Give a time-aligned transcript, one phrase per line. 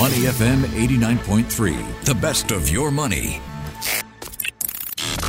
[0.00, 3.38] Money FM 89.3, the best of your money.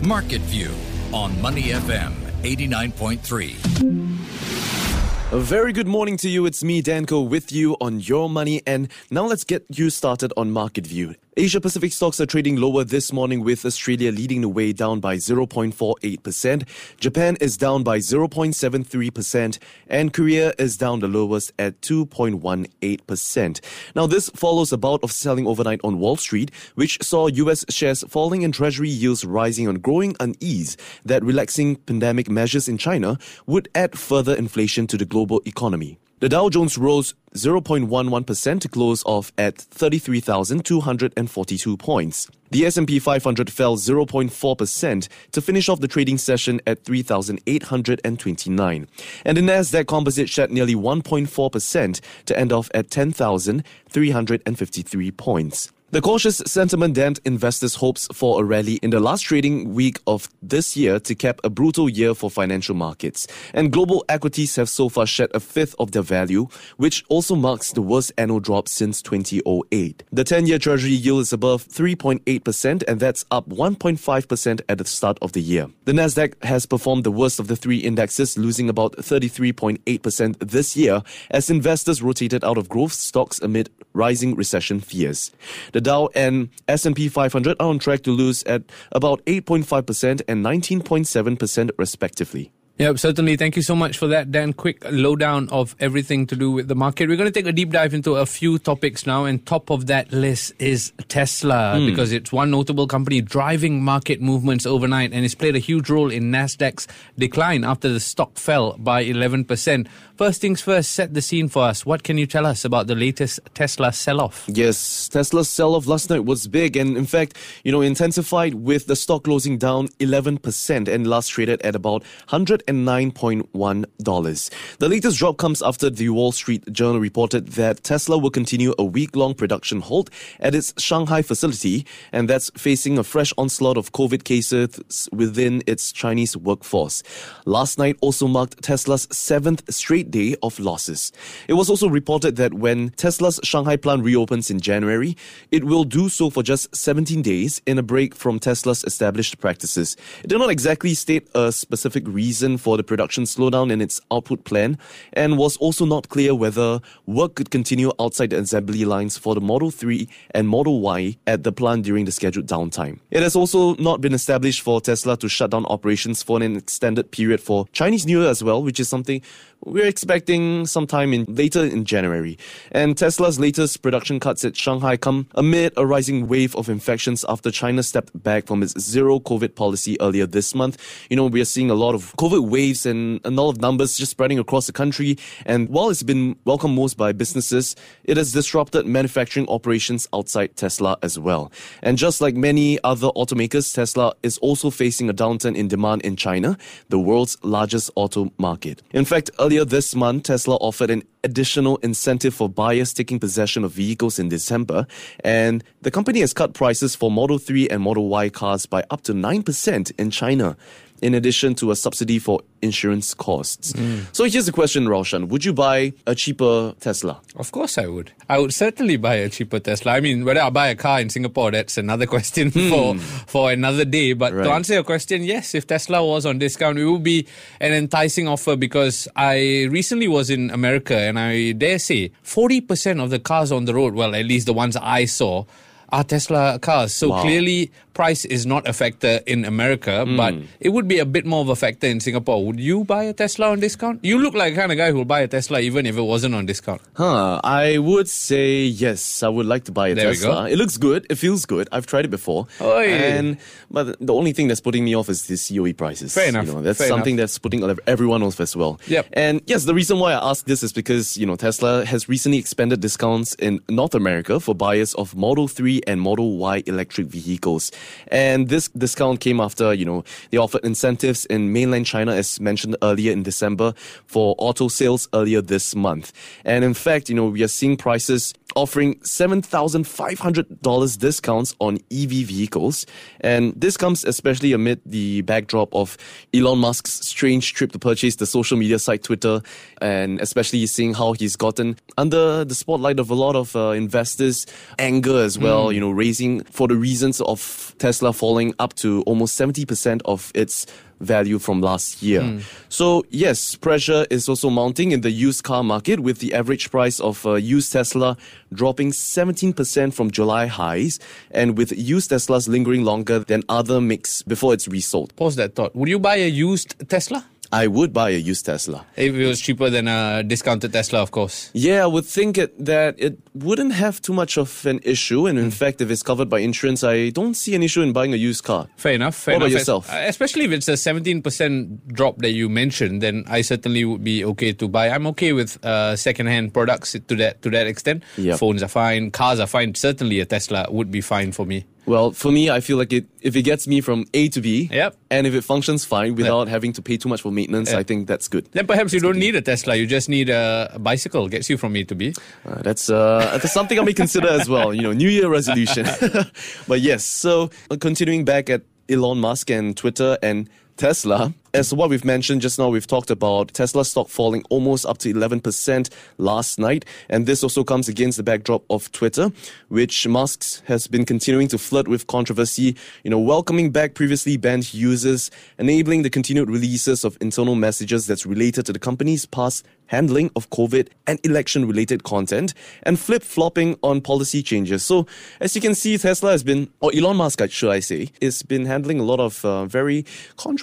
[0.02, 0.72] Market View
[1.12, 2.14] on Money FM
[2.44, 5.34] 89.3.
[5.34, 6.46] A very good morning to you.
[6.46, 8.62] It's me, Danko, with you on Your Money.
[8.66, 11.16] And now let's get you started on Market View.
[11.38, 15.16] Asia Pacific stocks are trading lower this morning with Australia leading the way down by
[15.16, 16.68] 0.48%.
[17.00, 23.62] Japan is down by 0.73% and Korea is down the lowest at 2.18%.
[23.96, 28.04] Now this follows a bout of selling overnight on Wall Street, which saw US shares
[28.10, 30.76] falling and treasury yields rising on growing unease
[31.06, 35.98] that relaxing pandemic measures in China would add further inflation to the global economy.
[36.22, 42.30] The Dow Jones rose 0.11% to close off at 33,242 points.
[42.52, 48.88] The S&P 500 fell 0.4% to finish off the trading session at 3,829.
[49.26, 55.72] And the Nasdaq Composite shed nearly 1.4% to end off at 10,353 points.
[55.92, 60.30] The cautious sentiment dent investors' hopes for a rally in the last trading week of
[60.42, 63.28] this year to cap a brutal year for financial markets.
[63.54, 67.74] And global equities have so far shed a fifth of their value, which also marks
[67.74, 70.06] the worst annual drop since 2008.
[70.14, 75.18] The 10 year Treasury yield is above 3.8%, and that's up 1.5% at the start
[75.22, 75.68] of the year.
[75.84, 81.04] The Nasdaq has performed the worst of the three indexes, losing about 33.8% this year
[81.32, 85.32] as investors rotated out of growth stocks amid rising recession fears.
[85.74, 90.46] The the Dow and S&P 500 are on track to lose at about 8.5% and
[90.46, 92.52] 19.7% respectively.
[92.82, 93.36] Yep, certainly.
[93.36, 94.54] Thank you so much for that, Dan.
[94.54, 97.08] Quick lowdown of everything to do with the market.
[97.08, 99.86] We're going to take a deep dive into a few topics now, and top of
[99.86, 101.86] that list is Tesla, mm.
[101.86, 106.10] because it's one notable company driving market movements overnight, and it's played a huge role
[106.10, 106.88] in Nasdaq's
[107.20, 109.88] decline after the stock fell by 11%.
[110.16, 111.86] First things first, set the scene for us.
[111.86, 114.46] What can you tell us about the latest Tesla sell-off?
[114.48, 118.96] Yes, Tesla's sell-off last night was big, and in fact, you know, intensified with the
[118.96, 124.78] stock closing down 11% and last traded at about 100 $109.1.
[124.78, 128.84] The latest drop comes after the Wall Street Journal reported that Tesla will continue a
[128.84, 130.10] week long production halt
[130.40, 135.92] at its Shanghai facility, and that's facing a fresh onslaught of COVID cases within its
[135.92, 137.04] Chinese workforce.
[137.46, 141.12] Last night also marked Tesla's seventh straight day of losses.
[141.48, 145.16] It was also reported that when Tesla's Shanghai plant reopens in January,
[145.52, 149.96] it will do so for just 17 days in a break from Tesla's established practices.
[150.24, 154.44] It did not exactly state a specific reason for the production slowdown in its output
[154.46, 154.78] plan
[155.14, 159.42] and was also not clear whether work could continue outside the assembly lines for the
[159.42, 163.00] Model 3 and Model Y at the plant during the scheduled downtime.
[163.10, 167.12] It has also not been established for Tesla to shut down operations for an extended
[167.12, 169.22] period for Chinese New Year as well, which is something
[169.66, 172.38] we're expecting sometime in later in January.
[172.72, 177.52] And Tesla's latest production cuts at Shanghai come amid a rising wave of infections after
[177.52, 180.78] China stepped back from its zero COVID policy earlier this month.
[181.10, 183.98] You know, we are seeing a lot of COVID waves and a lot of numbers
[183.98, 185.18] just spreading across the country.
[185.46, 190.98] And while it's been welcomed most by businesses, it has disrupted manufacturing operations outside Tesla
[191.04, 191.52] as well.
[191.84, 196.16] And just like many other automakers, Tesla is also facing a downturn in demand in
[196.16, 196.58] China,
[196.90, 198.82] the world's largest auto market.
[198.92, 203.72] In fact, Earlier this month, Tesla offered an additional incentive for buyers taking possession of
[203.72, 204.88] vehicles in December,
[205.24, 209.02] and the company has cut prices for Model 3 and Model Y cars by up
[209.02, 210.56] to 9% in China
[211.02, 213.74] in addition to a subsidy for insurance costs.
[213.74, 214.06] Mm.
[214.16, 215.28] So here's the question, Roshan.
[215.30, 217.20] Would you buy a cheaper Tesla?
[217.36, 218.12] Of course I would.
[218.30, 219.94] I would certainly buy a cheaper Tesla.
[219.94, 222.70] I mean, whether I buy a car in Singapore, that's another question hmm.
[222.70, 224.14] for, for another day.
[224.14, 224.44] But right.
[224.44, 227.28] to answer your question, yes, if Tesla was on discount, it would be
[227.60, 233.10] an enticing offer because I recently was in America and I dare say 40% of
[233.10, 235.46] the cars on the road, well, at least the ones I saw,
[235.92, 236.94] are Tesla cars.
[236.94, 237.22] So wow.
[237.22, 240.18] clearly, price is not a factor in America, mm.
[240.18, 242.46] but it would be a bit more of a factor in Singapore.
[242.46, 244.04] Would you buy a Tesla on discount?
[244.04, 246.02] You look like the kind of guy who will buy a Tesla even if it
[246.02, 246.82] wasn't on discount.
[246.96, 247.42] Huh.
[247.44, 249.24] I would say yes.
[249.24, 250.50] I would like to buy a there Tesla.
[250.50, 251.06] It looks good.
[251.10, 251.68] It feels good.
[251.72, 252.48] I've tried it before.
[252.62, 252.88] Oy.
[252.88, 253.38] And
[253.70, 256.14] but the only thing that's putting me off is the COE prices.
[256.14, 256.48] Fair enough.
[256.48, 257.24] You know, that's Fair something enough.
[257.24, 258.80] that's putting everyone off as well.
[258.88, 259.08] Yep.
[259.14, 262.38] And yes, the reason why I ask this is because you know Tesla has recently
[262.38, 267.72] expanded discounts in North America for buyers of Model 3 and Model Y electric vehicles.
[268.08, 272.76] And this discount came after, you know, they offered incentives in mainland China, as mentioned
[272.82, 273.74] earlier in December,
[274.06, 276.14] for auto sales earlier this month.
[276.46, 282.86] And in fact, you know, we are seeing prices offering $7,500 discounts on EV vehicles.
[283.20, 285.98] And this comes especially amid the backdrop of
[286.34, 289.42] Elon Musk's strange trip to purchase the social media site Twitter,
[289.82, 294.46] and especially seeing how he's gotten under the spotlight of a lot of uh, investors'
[294.80, 295.76] anger as well, mm.
[295.76, 300.66] you know, raising for the reasons of Tesla falling up to almost 70% of its
[301.02, 302.22] value from last year.
[302.22, 302.44] Mm.
[302.70, 307.00] So, yes, pressure is also mounting in the used car market with the average price
[307.00, 308.18] of a used Tesla
[308.54, 311.00] dropping 17% from July highs
[311.32, 315.16] and with used Teslas lingering longer than other makes before it's resold.
[315.16, 315.76] Pause that thought.
[315.76, 317.26] Would you buy a used Tesla?
[317.52, 318.86] I would buy a used Tesla.
[318.96, 321.50] If it was cheaper than a discounted Tesla, of course.
[321.54, 325.28] Yeah, I would think it, that it wouldn't have too much of an issue.
[325.28, 325.54] And in mm.
[325.54, 328.44] fact, if it's covered by insurance, I don't see an issue in buying a used
[328.44, 328.68] car.
[328.78, 329.16] Fair enough.
[329.16, 329.52] Fair what enough.
[329.52, 329.90] about yourself?
[329.92, 334.54] Especially if it's a 17% drop that you mentioned, then I certainly would be okay
[334.54, 334.90] to buy.
[334.90, 338.04] I'm okay with uh, second-hand products to that to that extent.
[338.18, 338.40] Yep.
[338.40, 339.76] Phones are fine, cars are fine.
[339.76, 341.66] Certainly, a Tesla would be fine for me.
[341.86, 344.70] Well, for me, I feel like it if it gets me from A to B,
[344.72, 344.96] yep.
[345.10, 346.48] and if it functions fine without yep.
[346.50, 347.80] having to pay too much for maintenance, yep.
[347.80, 348.48] I think that's good.
[348.52, 349.76] Then perhaps that's you don't need a Tesla.
[349.76, 351.28] You just need a bicycle.
[351.28, 352.14] Gets you from A to B.
[352.46, 354.74] Uh, that's uh, that's something I may consider as well.
[354.74, 355.88] You know, New Year resolution.
[356.68, 361.34] but yes, so uh, continuing back at Elon Musk and Twitter and Tesla.
[361.54, 365.14] As what we've mentioned just now, we've talked about Tesla stock falling almost up to
[365.14, 366.86] 11% last night.
[367.10, 369.34] And this also comes against the backdrop of Twitter,
[369.68, 374.74] which Musk has been continuing to flirt with controversy, you know, welcoming back previously banned
[374.74, 375.30] users,
[375.60, 380.50] enabling the continued releases of internal messages that's related to the company's past handling of
[380.52, 382.54] COVID and election related content,
[382.84, 384.86] and flip flopping on policy changes.
[384.86, 385.06] So,
[385.42, 388.66] as you can see, Tesla has been, or Elon Musk, should I say, has been
[388.66, 390.06] handling a lot of uh, very
[390.38, 390.61] controversial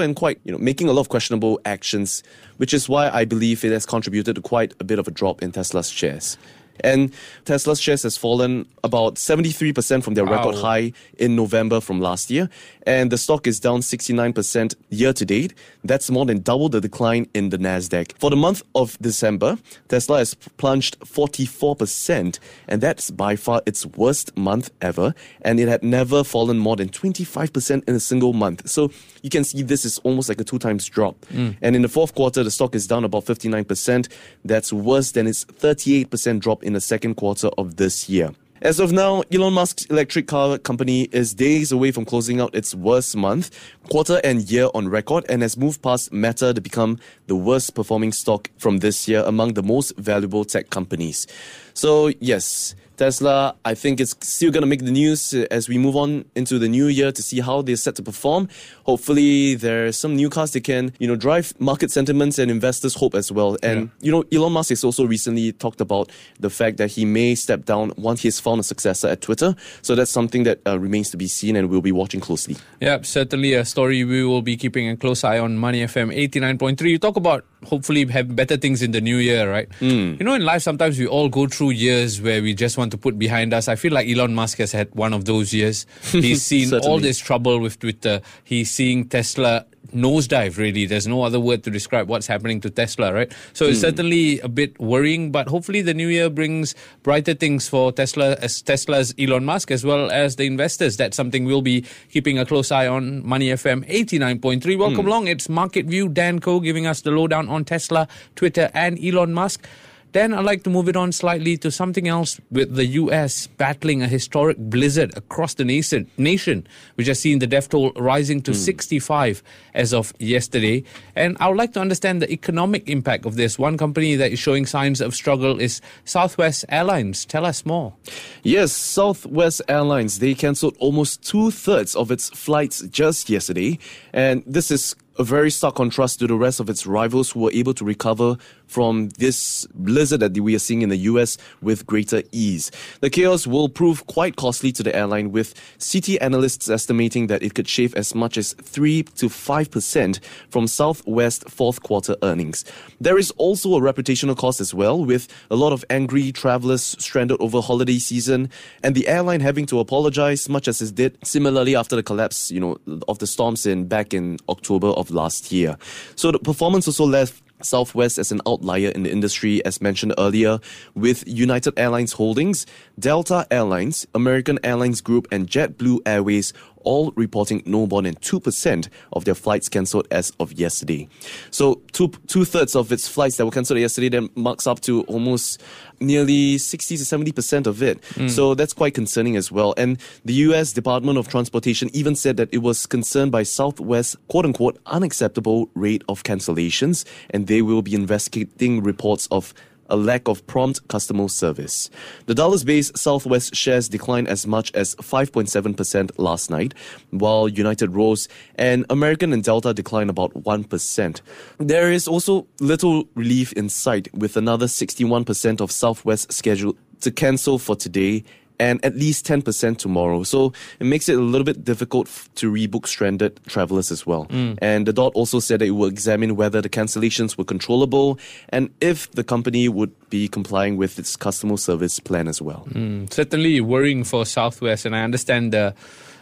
[0.00, 2.22] and quite quite, you know, making a lot of questionable actions,
[2.58, 5.42] which is why I believe it has contributed to quite a bit of a drop
[5.42, 6.36] in Tesla's shares.
[6.84, 7.12] And
[7.44, 10.36] Tesla's shares has fallen about 73% from their wow.
[10.36, 12.48] record high in November from last year.
[12.86, 15.54] And the stock is down 69% year to date.
[15.84, 18.18] That's more than double the decline in the NASDAQ.
[18.18, 22.38] For the month of December, Tesla has plunged 44%,
[22.68, 25.14] and that's by far its worst month ever.
[25.42, 28.68] And it had never fallen more than 25% in a single month.
[28.68, 28.90] So
[29.22, 31.20] you can see this is almost like a two times drop.
[31.26, 31.56] Mm.
[31.62, 34.08] And in the fourth quarter, the stock is down about 59%.
[34.44, 38.32] That's worse than its 38% drop in the second quarter of this year.
[38.62, 42.74] As of now, Elon Musk's electric car company is days away from closing out its
[42.74, 43.50] worst month,
[43.88, 48.12] quarter, and year on record and has moved past Meta to become the worst performing
[48.12, 51.26] stock from this year among the most valuable tech companies.
[51.72, 55.96] So, yes, Tesla, I think it's still going to make the news as we move
[55.96, 58.46] on into the new year to see how they're set to perform.
[58.84, 63.14] Hopefully, there's some new cars that can, you know, drive market sentiments and investors' hope
[63.14, 63.56] as well.
[63.62, 64.04] And, yeah.
[64.04, 66.10] you know, Elon Musk has also recently talked about
[66.40, 69.56] the fact that he may step down once he's found a successor at Twitter.
[69.80, 72.58] So that's something that uh, remains to be seen and we'll be watching closely.
[72.80, 76.90] Yeah, certainly a story we will be keeping a close eye on Money FM 89.3.
[76.90, 79.68] You talk about hopefully have better things in the new year, right?
[79.80, 80.18] Mm.
[80.18, 82.98] You know, in life, sometimes we all go through years where we just want to
[82.98, 83.68] put behind us.
[83.68, 85.86] I feel like Elon Musk has had one of those years.
[86.02, 88.20] He's seen all this trouble with Twitter.
[88.44, 90.86] He's seeing Tesla nosedive, really.
[90.86, 93.32] There's no other word to describe what's happening to Tesla, right?
[93.52, 93.86] So it's hmm.
[93.86, 98.62] certainly a bit worrying, but hopefully the new year brings brighter things for Tesla, as
[98.62, 100.96] Tesla's Elon Musk, as well as the investors.
[100.96, 103.26] That's something we'll be keeping a close eye on.
[103.26, 104.78] Money FM 89.3.
[104.78, 105.06] Welcome mm.
[105.06, 105.26] along.
[105.28, 106.08] It's Market View.
[106.08, 108.06] Dan Ko giving us the lowdown on Tesla,
[108.36, 109.66] Twitter, and Elon Musk.
[110.12, 114.02] Then I'd like to move it on slightly to something else with the US battling
[114.02, 118.50] a historic blizzard across the nation, nation which has seen the death toll rising to
[118.50, 118.56] mm.
[118.56, 119.42] 65
[119.74, 120.82] as of yesterday.
[121.14, 123.58] And I would like to understand the economic impact of this.
[123.58, 127.24] One company that is showing signs of struggle is Southwest Airlines.
[127.24, 127.94] Tell us more.
[128.42, 133.78] Yes, Southwest Airlines, they cancelled almost two thirds of its flights just yesterday.
[134.12, 137.52] And this is a very stark contrast to the rest of its rivals who were
[137.52, 138.36] able to recover
[138.66, 142.70] from this blizzard that we are seeing in the US with greater ease.
[143.00, 147.54] The chaos will prove quite costly to the airline, with Citi analysts estimating that it
[147.54, 152.64] could shave as much as 3 to 5% from Southwest fourth quarter earnings.
[153.00, 157.40] There is also a reputational cost as well, with a lot of angry travelers stranded
[157.40, 158.50] over holiday season,
[158.84, 162.60] and the airline having to apologize much as it did similarly after the collapse, you
[162.60, 165.76] know, of the storms in back in October of last year.
[166.14, 170.60] So the performance also left Southwest as an outlier in the industry, as mentioned earlier,
[170.94, 172.66] with United Airlines Holdings,
[172.98, 176.52] Delta Airlines, American Airlines Group, and JetBlue Airways
[176.84, 181.08] all reporting no more than 2% of their flights cancelled as of yesterday.
[181.50, 185.62] So two, two-thirds of its flights that were cancelled yesterday then marks up to almost
[186.00, 188.00] nearly 60 to 70% of it.
[188.14, 188.30] Mm.
[188.30, 189.74] So that's quite concerning as well.
[189.76, 194.44] And the US Department of Transportation even said that it was concerned by Southwest quote
[194.44, 199.52] unquote unacceptable rate of cancellations and they will be investigating reports of
[199.90, 201.90] a lack of prompt customer service.
[202.26, 206.74] The Dallas based Southwest shares declined as much as 5.7% last night,
[207.10, 211.20] while United rose and American and Delta declined about 1%.
[211.58, 217.58] There is also little relief in sight, with another 61% of Southwest scheduled to cancel
[217.58, 218.24] for today
[218.60, 220.22] and at least 10% tomorrow.
[220.22, 224.26] So it makes it a little bit difficult f- to rebook stranded travelers as well.
[224.26, 224.58] Mm.
[224.60, 228.18] And the DOT also said that it will examine whether the cancellations were controllable
[228.50, 232.66] and if the company would be complying with its customer service plan as well.
[232.70, 233.12] Mm.
[233.12, 235.74] Certainly worrying for Southwest, and I understand the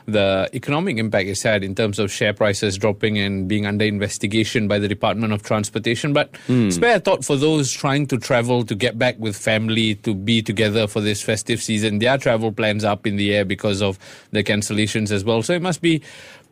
[0.09, 4.67] the economic impact it's had in terms of share prices dropping and being under investigation
[4.67, 6.15] by the Department of Transportation.
[6.15, 6.73] But mm.
[6.73, 10.87] spare thought for those trying to travel to get back with family to be together
[10.87, 11.99] for this festive season.
[11.99, 13.99] Their travel plans up in the air because of
[14.31, 15.43] the cancellations as well.
[15.43, 16.01] So it must be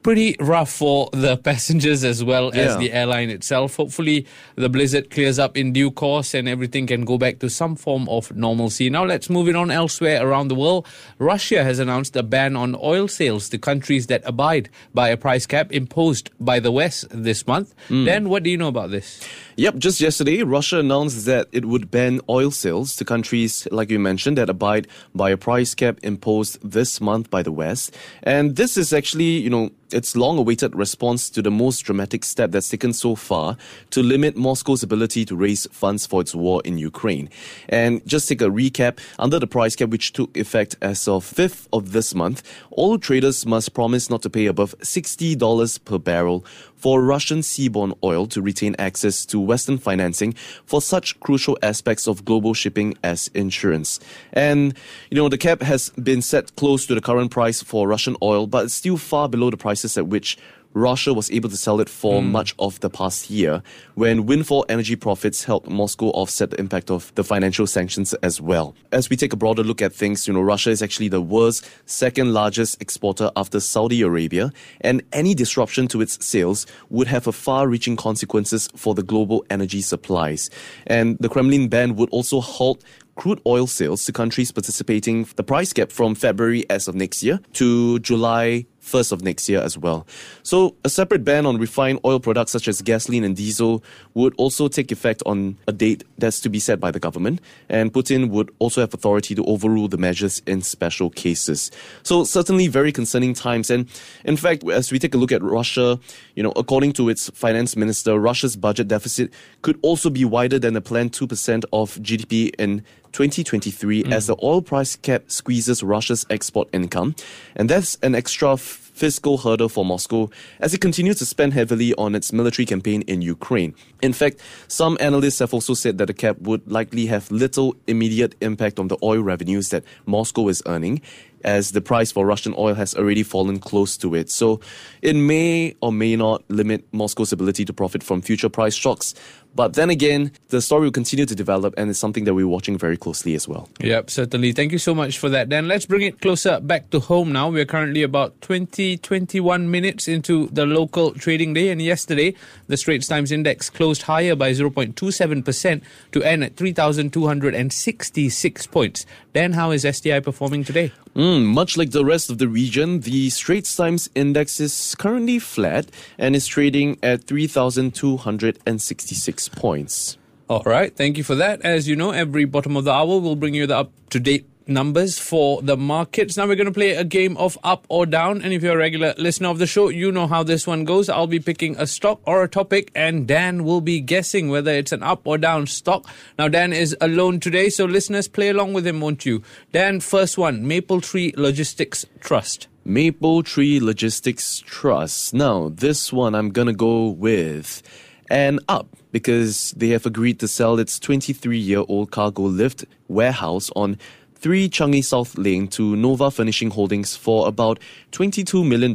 [0.06, 2.62] pretty rough for the passengers as well yeah.
[2.62, 3.74] as the airline itself.
[3.74, 7.74] Hopefully, the blizzard clears up in due course and everything can go back to some
[7.74, 8.88] form of normalcy.
[8.88, 10.86] Now, let's move it on elsewhere around the world.
[11.18, 15.44] Russia has announced a ban on oil sales to countries that abide by a price
[15.44, 17.74] cap imposed by the West this month.
[17.88, 18.04] Mm.
[18.04, 19.28] Then, what do you know about this?
[19.56, 23.98] Yep, just yesterday, Russia announced that it would ban oil sales to countries, like you
[23.98, 24.86] mentioned, that abide
[25.16, 27.96] by a price cap imposed this month by the West.
[28.22, 32.50] And this is actually, you know, its long awaited response to the most dramatic step
[32.50, 33.56] that's taken so far
[33.90, 37.28] to limit Moscow's ability to raise funds for its war in Ukraine.
[37.68, 41.68] And just take a recap under the price cap, which took effect as of 5th
[41.72, 46.44] of this month, all traders must promise not to pay above $60 per barrel
[46.86, 50.32] for Russian seaborne oil to retain access to Western financing
[50.66, 53.98] for such crucial aspects of global shipping as insurance.
[54.32, 54.72] And,
[55.10, 58.46] you know, the cap has been set close to the current price for Russian oil,
[58.46, 60.38] but it's still far below the prices at which
[60.76, 62.30] Russia was able to sell it for mm.
[62.30, 63.62] much of the past year
[63.94, 68.74] when windfall energy profits helped Moscow offset the impact of the financial sanctions as well.
[68.92, 71.62] As we take a broader look at things, you know, Russia is actually the world's
[71.86, 74.52] second largest exporter after Saudi Arabia,
[74.82, 79.80] and any disruption to its sales would have a far-reaching consequences for the global energy
[79.80, 80.50] supplies.
[80.86, 82.84] And the Kremlin ban would also halt
[83.16, 87.40] crude oil sales to countries participating the price cap from February as of next year
[87.54, 90.06] to July 1st of next year as well.
[90.42, 93.82] So, a separate ban on refined oil products such as gasoline and diesel
[94.14, 97.92] would also take effect on a date that's to be set by the government, and
[97.92, 101.70] Putin would also have authority to overrule the measures in special cases.
[102.02, 103.70] So, certainly very concerning times.
[103.70, 103.88] And
[104.24, 105.98] in fact, as we take a look at Russia,
[106.34, 110.74] you know, according to its finance minister, Russia's budget deficit could also be wider than
[110.74, 112.82] the planned 2% of GDP in
[113.16, 114.12] 2023 mm.
[114.12, 117.14] as the oil price cap squeezes Russia's export income.
[117.54, 120.30] And that's an extra fiscal hurdle for Moscow
[120.60, 123.74] as it continues to spend heavily on its military campaign in Ukraine.
[124.02, 128.34] In fact, some analysts have also said that the cap would likely have little immediate
[128.40, 131.02] impact on the oil revenues that Moscow is earning
[131.46, 134.28] as the price for Russian oil has already fallen close to it.
[134.28, 134.60] So
[135.00, 139.14] it may or may not limit Moscow's ability to profit from future price shocks.
[139.54, 142.76] But then again, the story will continue to develop and it's something that we're watching
[142.76, 143.70] very closely as well.
[143.80, 144.52] Yep, certainly.
[144.52, 145.48] Thank you so much for that.
[145.48, 147.48] Then let's bring it closer back to home now.
[147.48, 151.70] We're currently about 20, 21 minutes into the local trading day.
[151.70, 152.34] And yesterday,
[152.66, 155.80] the Straits Times Index closed higher by 0.27%
[156.12, 159.06] to end at 3,266 points.
[159.32, 160.92] Then how is STI performing today?
[161.16, 165.86] Mm, much like the rest of the region, the Straits Times Index is currently flat
[166.18, 170.18] and is trading at 3,266 points.
[170.50, 171.62] All right, thank you for that.
[171.62, 174.46] As you know, every bottom of the hour we'll bring you the up to date
[174.66, 176.36] numbers for the markets.
[176.36, 178.42] Now we're going to play a game of up or down.
[178.42, 181.08] And if you're a regular listener of the show, you know how this one goes.
[181.08, 184.92] I'll be picking a stock or a topic, and Dan will be guessing whether it's
[184.92, 186.08] an up or down stock.
[186.38, 189.42] Now, Dan is alone today, so listeners, play along with him, won't you?
[189.72, 192.68] Dan, first one Mapletree Logistics Trust.
[192.86, 195.34] Mapletree Logistics Trust.
[195.34, 197.82] Now, this one I'm going to go with
[198.30, 203.70] and up because they have agreed to sell its 23 year old cargo lift warehouse
[203.76, 203.98] on
[204.46, 207.80] 3 Changi South Lane to Nova Furnishing Holdings for about
[208.12, 208.94] $22 million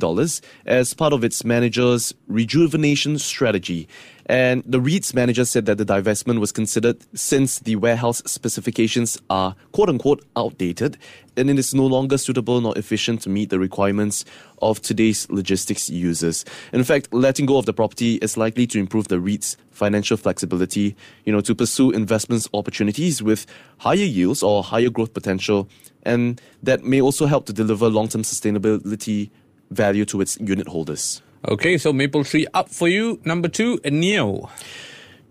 [0.65, 3.86] as part of its manager's rejuvenation strategy.
[4.31, 9.57] And the REIT's manager said that the divestment was considered since the warehouse specifications are
[9.73, 10.97] quote unquote outdated
[11.35, 14.23] and it is no longer suitable nor efficient to meet the requirements
[14.61, 16.45] of today's logistics users.
[16.71, 20.95] In fact, letting go of the property is likely to improve the REIT's financial flexibility,
[21.25, 23.45] you know, to pursue investments opportunities with
[23.79, 25.67] higher yields or higher growth potential,
[26.03, 29.29] and that may also help to deliver long-term sustainability
[29.71, 31.21] value to its unit holders.
[31.48, 33.19] Okay, so Mapletree up for you.
[33.25, 34.48] Number two, NIO.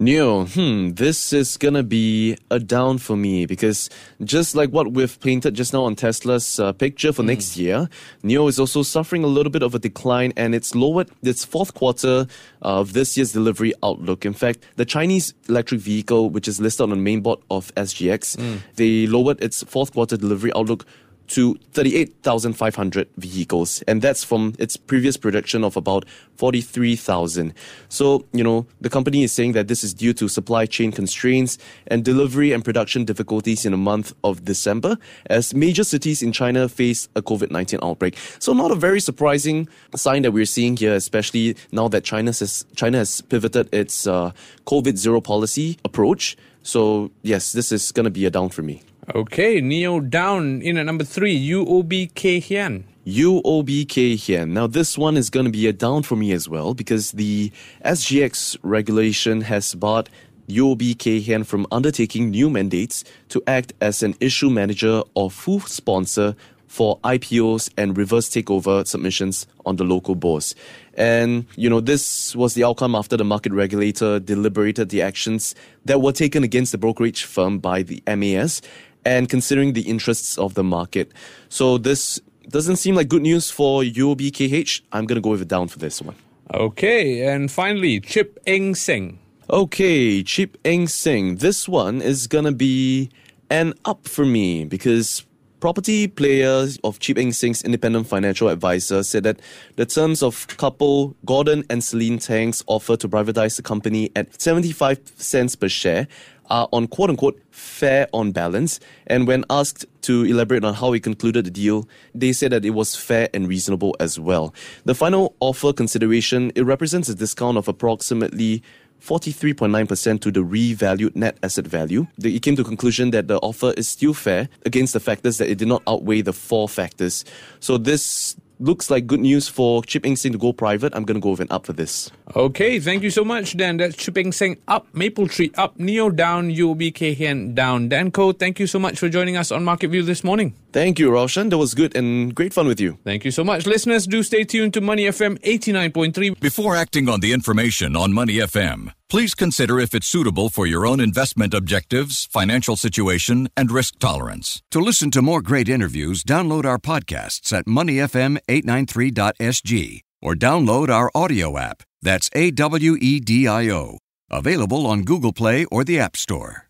[0.02, 3.90] Neo, hmm, this is gonna be a down for me because
[4.24, 7.26] just like what we've painted just now on Tesla's uh, picture for mm.
[7.26, 7.86] next year,
[8.24, 11.74] NIO is also suffering a little bit of a decline and it's lowered its fourth
[11.74, 12.26] quarter
[12.62, 14.24] of this year's delivery outlook.
[14.24, 18.38] In fact, the Chinese electric vehicle, which is listed on the main board of SGX,
[18.38, 18.60] mm.
[18.76, 20.86] they lowered its fourth quarter delivery outlook
[21.30, 26.04] to 38,500 vehicles, and that's from its previous projection of about
[26.36, 27.54] 43,000.
[27.88, 31.56] So, you know, the company is saying that this is due to supply chain constraints
[31.86, 34.96] and delivery and production difficulties in the month of December
[35.26, 38.16] as major cities in China face a COVID 19 outbreak.
[38.40, 42.64] So, not a very surprising sign that we're seeing here, especially now that China has,
[42.74, 44.32] China has pivoted its uh,
[44.66, 46.36] COVID zero policy approach.
[46.62, 48.82] So, yes, this is going to be a down for me.
[49.14, 52.84] Okay, NIO down in at number three, UOB Kay Hian.
[53.06, 54.50] UOB Kay Hian.
[54.50, 57.50] Now, this one is going to be a down for me as well because the
[57.84, 60.10] SGX RegCo has barred
[60.48, 65.60] UOB Kay Hian from undertaking new mandates to act as an issue manager or full
[65.60, 66.36] sponsor
[66.68, 70.54] for IPOs and reverse takeover submissions on the local bourse.
[70.94, 76.00] And, you know, this was the outcome after the market regulator deliberated the actions that
[76.00, 78.62] were taken against the brokerage firm by the MAS
[79.04, 81.12] and considering the interests of the market.
[81.48, 84.82] So this doesn't seem like good news for UOBKH.
[84.92, 86.16] I'm going to go with a down for this one.
[86.52, 89.18] Okay, and finally, Chip Eng Seng.
[89.48, 91.36] Okay, Chip Eng Seng.
[91.36, 93.10] This one is going to be
[93.50, 95.24] an up for me because
[95.60, 99.40] property players of Chip Seng's independent financial advisor said that
[99.76, 105.00] the terms of couple Gordon and Celine Tang's offer to privatize the company at 75
[105.16, 106.08] cents per share
[106.50, 108.80] are on quote unquote fair on balance.
[109.06, 112.70] And when asked to elaborate on how he concluded the deal, they said that it
[112.70, 114.54] was fair and reasonable as well.
[114.84, 118.62] The final offer consideration, it represents a discount of approximately
[119.00, 122.06] 43.9% to the revalued net asset value.
[122.22, 125.58] It came to conclusion that the offer is still fair against the factors that it
[125.58, 127.24] did not outweigh the four factors.
[127.60, 130.94] So this looks like good news for Chip Eng Seng to go private.
[130.94, 132.10] I'm going to go with an up for this.
[132.36, 133.78] Okay, thank you so much, Dan.
[133.78, 137.88] That's Chip Eng Seng up, Mapletree up, NIO down, UOB Kay Hian down.
[137.88, 140.54] Dan Ko, thank you so much for joining us on Market View this morning.
[140.72, 141.48] Thank you, Roshan.
[141.48, 142.98] That was good and great fun with you.
[143.04, 143.66] Thank you so much.
[143.66, 146.38] Listeners, do stay tuned to Money FM 89.3.
[146.38, 150.86] Before acting on the information on Money FM, please consider if it's suitable for your
[150.86, 154.62] own investment objectives, financial situation, and risk tolerance.
[154.70, 161.58] To listen to more great interviews, download our podcasts at moneyfm893.sg or download our audio
[161.58, 161.82] app.
[162.00, 163.98] That's A W E D I O.
[164.30, 166.69] Available on Google Play or the App Store.